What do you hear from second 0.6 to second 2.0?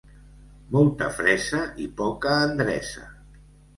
Molta fressa i